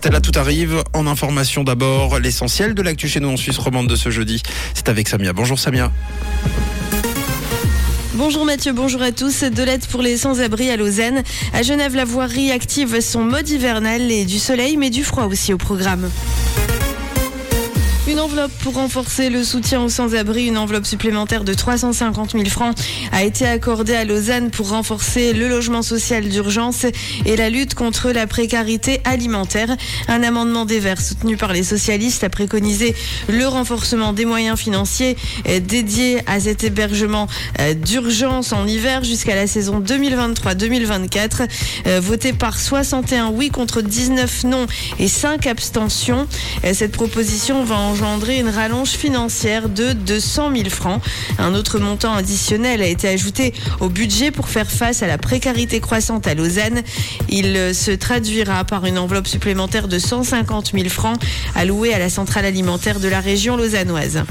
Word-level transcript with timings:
Stella, 0.00 0.22
tout 0.22 0.32
arrive. 0.36 0.82
En 0.94 1.06
information 1.06 1.62
d'abord, 1.62 2.20
l'essentiel 2.20 2.72
de 2.72 2.80
l'actu 2.80 3.06
chez 3.06 3.20
nous 3.20 3.28
en 3.28 3.36
Suisse 3.36 3.58
romande 3.58 3.86
de 3.86 3.96
ce 3.96 4.08
jeudi. 4.08 4.42
C'est 4.72 4.88
avec 4.88 5.06
Samia. 5.06 5.34
Bonjour 5.34 5.58
Samia. 5.58 5.92
Bonjour 8.14 8.46
Mathieu, 8.46 8.72
bonjour 8.72 9.02
à 9.02 9.12
tous. 9.12 9.44
De 9.44 9.62
l'aide 9.62 9.84
pour 9.84 10.00
les 10.00 10.16
sans-abri 10.16 10.70
à 10.70 10.78
Lausanne. 10.78 11.22
À 11.52 11.60
Genève, 11.62 11.94
la 11.94 12.06
voirie 12.06 12.50
active 12.50 13.02
son 13.02 13.24
mode 13.24 13.50
hivernal 13.50 14.10
et 14.10 14.24
du 14.24 14.38
soleil, 14.38 14.78
mais 14.78 14.88
du 14.88 15.04
froid 15.04 15.24
aussi 15.24 15.52
au 15.52 15.58
programme. 15.58 16.08
Une 18.10 18.18
enveloppe 18.18 18.50
pour 18.64 18.74
renforcer 18.74 19.30
le 19.30 19.44
soutien 19.44 19.82
aux 19.82 19.88
sans-abri, 19.88 20.46
une 20.46 20.58
enveloppe 20.58 20.84
supplémentaire 20.84 21.44
de 21.44 21.54
350 21.54 22.32
000 22.32 22.44
francs 22.46 22.76
a 23.12 23.22
été 23.22 23.46
accordée 23.46 23.94
à 23.94 24.04
Lausanne 24.04 24.50
pour 24.50 24.70
renforcer 24.70 25.32
le 25.32 25.48
logement 25.48 25.82
social 25.82 26.28
d'urgence 26.28 26.86
et 27.24 27.36
la 27.36 27.50
lutte 27.50 27.74
contre 27.74 28.10
la 28.10 28.26
précarité 28.26 29.00
alimentaire. 29.04 29.76
Un 30.08 30.24
amendement 30.24 30.64
des 30.64 30.80
Verts 30.80 31.00
soutenu 31.00 31.36
par 31.36 31.52
les 31.52 31.62
socialistes 31.62 32.24
a 32.24 32.30
préconisé 32.30 32.96
le 33.28 33.46
renforcement 33.46 34.12
des 34.12 34.24
moyens 34.24 34.58
financiers 34.58 35.16
dédiés 35.62 36.18
à 36.26 36.40
cet 36.40 36.64
hébergement 36.64 37.28
d'urgence 37.76 38.52
en 38.52 38.66
hiver 38.66 39.04
jusqu'à 39.04 39.36
la 39.36 39.46
saison 39.46 39.80
2023-2024. 39.80 42.00
Voté 42.00 42.32
par 42.32 42.58
61 42.58 43.28
oui 43.28 43.50
contre 43.50 43.82
19 43.82 44.44
non 44.44 44.66
et 44.98 45.06
5 45.06 45.46
abstentions. 45.46 46.26
Cette 46.72 46.90
proposition 46.90 47.62
va 47.62 47.76
en 47.76 47.99
engendrer 48.02 48.38
une 48.38 48.48
rallonge 48.48 48.90
financière 48.92 49.68
de 49.68 49.92
200 49.92 50.52
000 50.56 50.70
francs. 50.70 51.02
Un 51.38 51.54
autre 51.54 51.78
montant 51.78 52.14
additionnel 52.14 52.80
a 52.80 52.86
été 52.86 53.08
ajouté 53.08 53.52
au 53.80 53.90
budget 53.90 54.30
pour 54.30 54.48
faire 54.48 54.70
face 54.70 55.02
à 55.02 55.06
la 55.06 55.18
précarité 55.18 55.80
croissante 55.80 56.26
à 56.26 56.34
Lausanne. 56.34 56.80
Il 57.28 57.74
se 57.74 57.90
traduira 57.90 58.64
par 58.64 58.86
une 58.86 58.96
enveloppe 58.96 59.26
supplémentaire 59.26 59.86
de 59.86 59.98
150 59.98 60.72
000 60.72 60.88
francs 60.88 61.20
allouée 61.54 61.92
à 61.92 61.98
la 61.98 62.08
centrale 62.08 62.46
alimentaire 62.46 63.00
de 63.00 63.08
la 63.08 63.20
région 63.20 63.56
lausannoise. 63.56 64.22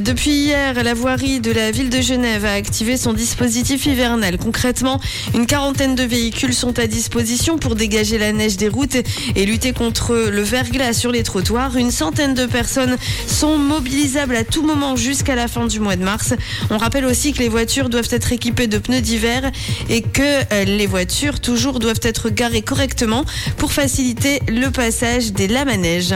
Depuis 0.00 0.32
hier, 0.32 0.82
la 0.82 0.92
voirie 0.92 1.40
de 1.40 1.50
la 1.50 1.70
ville 1.70 1.88
de 1.88 2.02
Genève 2.02 2.44
a 2.44 2.52
activé 2.52 2.98
son 2.98 3.14
dispositif 3.14 3.86
hivernal. 3.86 4.36
Concrètement, 4.36 5.00
une 5.34 5.46
quarantaine 5.46 5.94
de 5.94 6.02
véhicules 6.02 6.52
sont 6.52 6.78
à 6.78 6.86
disposition 6.86 7.56
pour 7.56 7.74
dégager 7.74 8.18
la 8.18 8.32
neige 8.32 8.58
des 8.58 8.68
routes 8.68 8.98
et 9.34 9.46
lutter 9.46 9.72
contre 9.72 10.14
le 10.30 10.42
verglas 10.42 10.92
sur 10.92 11.10
les 11.10 11.22
trottoirs. 11.22 11.76
Une 11.76 11.90
centaine 11.90 12.34
de 12.34 12.44
personnes 12.44 12.97
sont 13.26 13.58
mobilisables 13.58 14.36
à 14.36 14.44
tout 14.44 14.62
moment 14.62 14.96
jusqu'à 14.96 15.34
la 15.34 15.48
fin 15.48 15.66
du 15.66 15.80
mois 15.80 15.96
de 15.96 16.04
mars. 16.04 16.34
On 16.70 16.78
rappelle 16.78 17.04
aussi 17.04 17.32
que 17.32 17.38
les 17.38 17.48
voitures 17.48 17.88
doivent 17.88 18.08
être 18.10 18.32
équipées 18.32 18.66
de 18.66 18.78
pneus 18.78 19.00
d'hiver 19.00 19.50
et 19.88 20.02
que 20.02 20.22
euh, 20.22 20.64
les 20.64 20.86
voitures 20.86 21.40
toujours 21.40 21.78
doivent 21.78 22.00
être 22.02 22.30
garées 22.30 22.62
correctement 22.62 23.24
pour 23.56 23.72
faciliter 23.72 24.40
le 24.48 24.70
passage 24.70 25.32
des 25.32 25.48
lames 25.48 25.68
à 25.68 25.76
neige. 25.76 26.14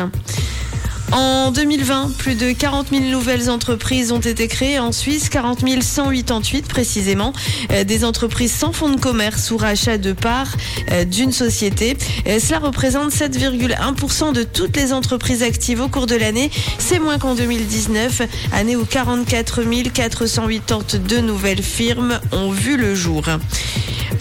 En 1.13 1.51
2020, 1.51 2.17
plus 2.17 2.37
de 2.37 2.53
40 2.53 2.89
000 2.89 3.05
nouvelles 3.05 3.51
entreprises 3.51 4.13
ont 4.13 4.21
été 4.21 4.49
créées 4.49 4.79
en 4.79 4.93
Suisse, 4.93 5.29
40 5.29 5.61
188 5.83 6.67
précisément, 6.67 7.35
euh, 7.71 7.85
des 7.85 8.05
entreprises 8.07 8.53
sans 8.53 8.73
fonds 8.73 8.89
de 8.89 8.99
commerce 8.99 9.51
ou 9.51 9.59
rachat 9.59 9.99
de 9.99 10.13
parts 10.15 10.57
euh, 10.91 11.05
d'une 11.05 11.31
société. 11.31 11.99
Euh, 12.27 12.39
cela 12.39 12.61
représente 12.61 13.13
7,1% 13.13 14.33
de 14.33 14.43
toutes 14.43 14.75
les 14.77 14.95
entreprises 14.95 15.43
actives 15.43 15.83
au 15.83 15.89
cours 15.89 16.07
de 16.07 16.17
l'année. 16.17 16.51
C'est 16.79 16.99
moins 16.99 17.19
qu'en 17.19 17.35
2019, 17.35 18.23
année 18.53 18.77
où 18.77 18.87
44 18.87 19.63
482 19.93 21.21
nouvelles 21.21 21.63
firmes 21.63 22.21
ont 22.33 22.51
vu 22.51 22.79
le 22.79 22.95
jour. 22.95 23.25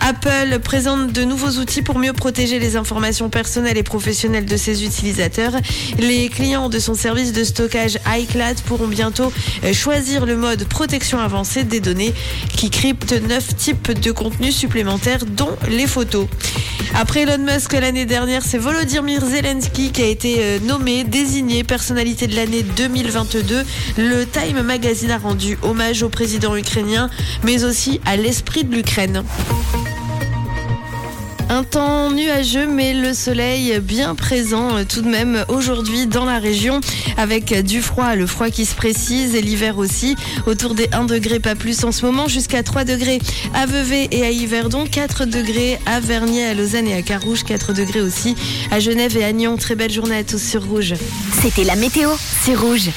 Apple 0.01 0.59
présente 0.63 1.13
de 1.13 1.23
nouveaux 1.23 1.59
outils 1.59 1.81
pour 1.81 1.99
mieux 1.99 2.13
protéger 2.13 2.59
les 2.59 2.75
informations 2.75 3.29
personnelles 3.29 3.77
et 3.77 3.83
professionnelles 3.83 4.45
de 4.45 4.57
ses 4.57 4.83
utilisateurs. 4.83 5.53
Les 5.99 6.27
clients 6.29 6.69
de 6.69 6.79
son 6.79 6.95
service 6.95 7.33
de 7.33 7.43
stockage 7.43 7.99
iCloud 8.07 8.61
pourront 8.65 8.87
bientôt 8.87 9.31
euh, 9.63 9.73
choisir 9.73 10.25
le 10.25 10.35
mode 10.35 10.67
protection 10.67 11.19
avancée 11.19 11.63
des 11.63 11.79
données 11.79 12.13
qui 12.55 12.69
crypte 12.69 13.13
neuf 13.13 13.55
types 13.55 13.91
de 13.91 14.11
contenus 14.11 14.55
supplémentaires 14.55 15.25
dont 15.25 15.55
les 15.69 15.87
photos. 15.87 16.27
Après 16.95 17.21
Elon 17.21 17.37
Musk 17.37 17.73
l'année 17.73 18.05
dernière, 18.05 18.41
c'est 18.43 18.57
Volodymyr 18.57 19.23
Zelensky 19.23 19.91
qui 19.91 20.01
a 20.01 20.07
été 20.07 20.37
euh, 20.39 20.59
nommé, 20.59 21.03
désigné 21.03 21.63
personnalité 21.63 22.27
de 22.27 22.35
l'année 22.35 22.63
2022. 22.63 23.63
Le 23.97 24.25
Time 24.25 24.61
Magazine 24.61 25.11
a 25.11 25.17
rendu 25.17 25.57
hommage 25.61 26.03
au 26.03 26.09
président 26.09 26.55
ukrainien, 26.55 27.09
mais 27.43 27.63
aussi 27.63 28.01
à 28.05 28.15
l'esprit 28.15 28.63
de 28.63 28.75
l'Ukraine. 28.75 29.23
Un 31.53 31.65
temps 31.65 32.09
nuageux, 32.11 32.65
mais 32.65 32.93
le 32.93 33.13
soleil 33.13 33.77
bien 33.81 34.15
présent 34.15 34.77
euh, 34.77 34.83
tout 34.87 35.01
de 35.01 35.09
même 35.09 35.43
aujourd'hui 35.49 36.07
dans 36.07 36.23
la 36.23 36.39
région 36.39 36.79
avec 37.17 37.53
du 37.65 37.81
froid, 37.81 38.15
le 38.15 38.25
froid 38.25 38.49
qui 38.49 38.65
se 38.65 38.73
précise 38.73 39.35
et 39.35 39.41
l'hiver 39.41 39.77
aussi 39.77 40.15
autour 40.47 40.75
des 40.75 40.87
1 40.93 41.03
degré 41.03 41.41
pas 41.41 41.55
plus 41.55 41.83
en 41.83 41.91
ce 41.91 42.05
moment 42.05 42.29
jusqu'à 42.29 42.63
3 42.63 42.85
degrés 42.85 43.19
à 43.53 43.65
Vevey 43.65 44.07
et 44.11 44.23
à 44.23 44.31
Yverdon, 44.31 44.85
4 44.89 45.25
degrés 45.25 45.77
à 45.85 45.99
Vernier, 45.99 46.45
à 46.45 46.53
Lausanne 46.53 46.87
et 46.87 46.93
à 46.93 47.01
Carouge, 47.01 47.43
4 47.43 47.73
degrés 47.73 48.01
aussi 48.01 48.37
à 48.71 48.79
Genève 48.79 49.17
et 49.17 49.25
à 49.25 49.33
Nyon. 49.33 49.57
Très 49.57 49.75
belle 49.75 49.91
journée 49.91 50.15
à 50.15 50.23
tous 50.23 50.41
sur 50.41 50.63
Rouge. 50.63 50.93
C'était 51.41 51.65
la 51.65 51.75
météo, 51.75 52.11
c'est 52.45 52.55
Rouge. 52.55 52.91